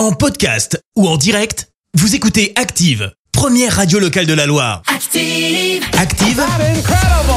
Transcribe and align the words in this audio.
En 0.00 0.12
podcast 0.12 0.82
ou 0.96 1.06
en 1.06 1.18
direct, 1.18 1.68
vous 1.92 2.14
écoutez 2.14 2.54
Active, 2.56 3.12
première 3.32 3.76
radio 3.76 3.98
locale 3.98 4.24
de 4.24 4.32
la 4.32 4.46
Loire. 4.46 4.80
Active. 4.86 5.84
Active, 5.98 6.42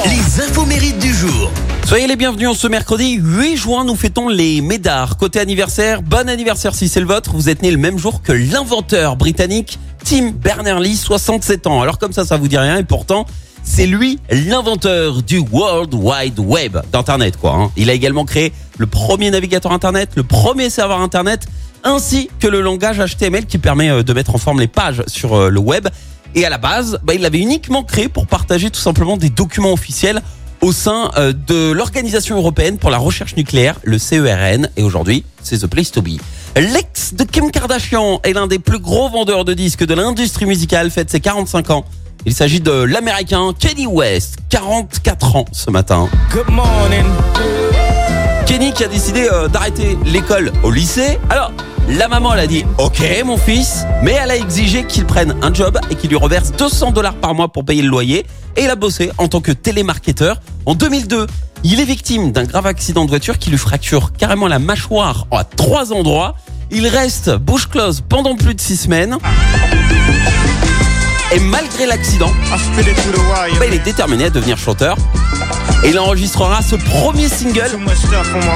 les 0.05 0.42
infos 0.42 0.65
mérites 0.65 0.97
du 0.97 1.13
jour. 1.13 1.52
Soyez 1.86 2.07
les 2.07 2.15
bienvenus 2.15 2.47
en 2.47 2.54
ce 2.54 2.70
mercredi 2.70 3.20
8 3.21 3.57
juin, 3.57 3.84
nous 3.84 3.97
fêtons 3.97 4.29
les 4.29 4.62
Médards. 4.62 5.18
Côté 5.18 5.41
anniversaire, 5.41 6.02
bon 6.04 6.29
anniversaire 6.29 6.73
si 6.73 6.88
c'est 6.88 7.02
le 7.02 7.05
vôtre, 7.05 7.31
vous 7.34 7.49
êtes 7.49 7.62
né 7.63 7.70
le 7.70 7.76
même 7.76 7.97
jour 7.97 8.21
que 8.21 8.31
l'inventeur 8.31 9.18
britannique 9.18 9.78
Tim 10.06 10.32
Berners-Lee, 10.32 10.96
67 10.96 11.68
ans. 11.68 11.82
Alors 11.82 12.00
comme 12.00 12.14
ça, 12.14 12.24
ça 12.24 12.38
vous 12.38 12.48
dit 12.48 12.58
rien 12.58 12.78
et 12.78 12.86
pourtant, 12.86 13.26
c'est 13.62 13.88
lui 13.88 14.20
l'inventeur 14.32 15.22
du 15.22 15.40
World 15.40 15.94
Wide 15.94 16.40
Web, 16.40 16.77
d'Internet 16.94 17.36
quoi. 17.36 17.55
hein. 17.55 17.72
Il 17.76 17.90
a 17.90 17.94
également 17.94 18.23
créé 18.23 18.54
le 18.77 18.88
premier 18.88 19.32
navigateur 19.32 19.73
Internet, 19.73 20.12
le 20.16 20.23
premier 20.23 20.70
serveur 20.70 21.02
Internet, 21.02 21.41
ainsi 21.84 22.30
que 22.40 22.48
le 22.48 22.62
langage 22.62 22.98
HTML 22.98 23.45
qui 23.45 23.58
permet 23.58 23.90
euh, 23.90 24.04
de 24.04 24.13
mettre 24.13 24.36
en 24.36 24.38
forme 24.38 24.59
les 24.59 24.67
pages 24.67 25.03
sur 25.07 25.34
euh, 25.34 25.49
le 25.49 25.59
web. 25.59 25.88
Et 26.35 26.45
à 26.45 26.49
la 26.49 26.57
base, 26.57 26.99
bah, 27.03 27.13
il 27.13 27.21
l'avait 27.21 27.40
uniquement 27.40 27.84
créé 27.84 28.07
pour 28.07 28.26
partager 28.26 28.70
tout 28.71 28.80
simplement 28.80 29.17
des 29.17 29.30
documents 29.30 29.73
officiels 29.73 30.21
au 30.62 30.71
sein 30.71 31.12
euh, 31.17 31.34
de 31.34 31.71
l'Organisation 31.71 32.38
européenne 32.38 32.77
pour 32.77 32.90
la 32.90 32.98
recherche 32.98 33.35
nucléaire, 33.35 33.80
le 33.84 33.99
CERN. 33.99 34.70
Et 34.77 34.84
aujourd'hui, 34.84 35.26
c'est 35.41 35.59
The 35.59 35.67
Place 35.67 35.91
to 35.91 36.02
Be. 36.02 36.20
L'ex 36.55 37.13
de 37.13 37.23
Kim 37.23 37.52
Kardashian 37.52 38.21
est 38.23 38.34
l'un 38.34 38.48
des 38.48 38.59
plus 38.59 38.79
gros 38.79 39.09
vendeurs 39.09 39.43
de 39.45 39.54
disques 39.54 39.85
de 39.85 39.93
l'industrie 39.93 40.45
musicale, 40.45 40.90
fête 40.90 41.09
ses 41.09 41.20
45 41.20 41.70
ans. 41.71 41.85
Il 42.26 42.34
s'agit 42.34 42.62
de 42.62 42.71
l'américain 42.71 43.52
Kenny 43.57 43.85
West, 43.85 44.38
44 44.49 45.35
ans 45.35 45.45
ce 45.52 45.70
matin. 45.70 46.07
Good 46.31 46.49
morning. 46.49 47.04
Kenny 48.45 48.71
qui 48.71 48.84
a 48.85 48.88
décidé 48.88 49.27
d'arrêter 49.52 49.98
l'école 50.05 50.54
au 50.63 50.71
lycée. 50.71 51.20
Alors, 51.29 51.52
la 51.89 52.07
maman 52.07 52.33
elle 52.33 52.39
a 52.39 52.47
dit 52.47 52.63
OK 52.77 53.01
mon 53.25 53.37
fils, 53.37 53.85
mais 54.01 54.11
elle 54.11 54.31
a 54.31 54.35
exigé 54.35 54.85
qu'il 54.85 55.05
prenne 55.05 55.35
un 55.41 55.53
job 55.53 55.79
et 55.89 55.95
qu'il 55.95 56.09
lui 56.09 56.17
reverse 56.17 56.51
200 56.51 56.91
dollars 56.91 57.15
par 57.15 57.34
mois 57.34 57.49
pour 57.49 57.65
payer 57.65 57.81
le 57.81 57.90
loyer. 57.90 58.25
Et 58.55 58.63
il 58.63 58.70
a 58.70 58.75
bossé 58.75 59.12
en 59.17 59.27
tant 59.27 59.41
que 59.41 59.51
télémarketeur. 59.51 60.40
En 60.65 60.75
2002, 60.75 61.27
il 61.63 61.79
est 61.79 61.85
victime 61.85 62.31
d'un 62.31 62.43
grave 62.43 62.67
accident 62.67 63.05
de 63.05 63.09
voiture 63.09 63.37
qui 63.37 63.49
lui 63.49 63.57
fracture 63.57 64.14
carrément 64.14 64.48
la 64.48 64.59
mâchoire 64.59 65.28
à 65.31 65.44
trois 65.44 65.92
endroits. 65.94 66.36
Il 66.72 66.88
reste 66.88 67.36
bouche 67.36 67.67
close 67.67 68.02
pendant 68.08 68.36
plus 68.36 68.56
de 68.56 68.62
six 68.62 68.78
semaines. 68.78 69.18
Et 71.34 71.39
malgré 71.39 71.88
l'accident, 71.88 72.31
bah, 73.59 73.66
il 73.67 73.73
est 73.73 73.84
déterminé 73.84 74.26
à 74.26 74.30
devenir 74.30 74.56
chanteur. 74.58 74.98
Et 75.84 75.90
il 75.90 75.98
enregistrera 75.98 76.62
ce 76.62 76.75
premier 76.75 77.28
single 77.28 77.80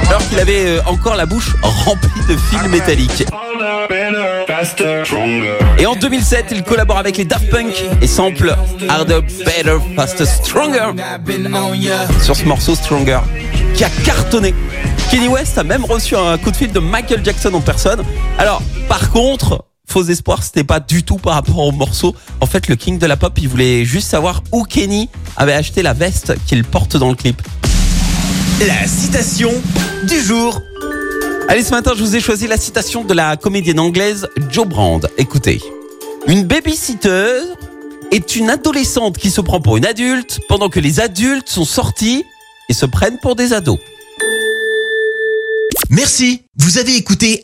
alors 0.07 0.27
qu'il 0.29 0.39
avait 0.39 0.65
euh, 0.67 0.81
encore 0.85 1.15
la 1.15 1.25
bouche 1.25 1.55
remplie 1.63 2.21
de 2.29 2.37
fils 2.37 2.63
métalliques. 2.69 3.25
Et 5.79 5.85
en 5.87 5.95
2007, 5.95 6.45
il 6.51 6.63
collabore 6.63 6.99
avec 6.99 7.17
les 7.17 7.25
Daft 7.25 7.49
Punk 7.49 7.83
et 8.01 8.07
sample 8.07 8.55
Harder, 8.87 9.21
Better, 9.43 9.77
Faster, 9.95 10.25
Stronger 10.25 10.91
sur 12.21 12.35
ce 12.35 12.45
morceau 12.45 12.75
Stronger 12.75 13.19
qui 13.73 13.83
a 13.83 13.89
cartonné. 14.05 14.53
Kenny 15.09 15.27
West 15.27 15.57
a 15.57 15.63
même 15.63 15.83
reçu 15.83 16.15
un 16.15 16.37
coup 16.37 16.51
de 16.51 16.57
fil 16.57 16.71
de 16.71 16.79
Michael 16.79 17.23
Jackson 17.23 17.53
en 17.53 17.61
personne. 17.61 18.03
Alors, 18.37 18.61
par 18.87 19.09
contre, 19.09 19.65
faux 19.87 20.03
espoir, 20.03 20.43
c'était 20.43 20.63
pas 20.63 20.79
du 20.79 21.03
tout 21.03 21.17
par 21.17 21.33
rapport 21.33 21.59
au 21.59 21.71
morceau. 21.71 22.15
En 22.41 22.45
fait, 22.45 22.67
le 22.67 22.75
king 22.75 22.99
de 22.99 23.05
la 23.05 23.17
pop, 23.17 23.33
il 23.37 23.47
voulait 23.47 23.85
juste 23.85 24.09
savoir 24.09 24.43
où 24.51 24.63
Kenny 24.63 25.09
avait 25.37 25.53
acheté 25.53 25.81
la 25.81 25.93
veste 25.93 26.33
qu'il 26.45 26.63
porte 26.63 26.97
dans 26.97 27.09
le 27.09 27.15
clip. 27.15 27.41
La 28.67 28.87
citation 28.87 29.51
du 30.07 30.19
jour. 30.19 30.61
Allez, 31.47 31.63
ce 31.63 31.71
matin, 31.71 31.93
je 31.95 32.03
vous 32.03 32.15
ai 32.15 32.19
choisi 32.19 32.47
la 32.47 32.57
citation 32.57 33.03
de 33.03 33.13
la 33.13 33.37
comédienne 33.37 33.79
anglaise 33.79 34.27
Joe 34.51 34.67
Brand. 34.67 35.09
Écoutez. 35.17 35.61
Une 36.27 36.43
babysitter 36.43 37.39
est 38.11 38.35
une 38.35 38.49
adolescente 38.49 39.17
qui 39.17 39.31
se 39.31 39.39
prend 39.39 39.61
pour 39.61 39.77
une 39.77 39.85
adulte 39.85 40.41
pendant 40.49 40.69
que 40.69 40.79
les 40.79 40.99
adultes 40.99 41.47
sont 41.47 41.65
sortis 41.65 42.25
et 42.67 42.73
se 42.73 42.85
prennent 42.85 43.19
pour 43.19 43.35
des 43.35 43.53
ados. 43.53 43.79
Merci, 45.89 46.41
vous 46.57 46.77
avez 46.79 46.97
écouté 46.97 47.43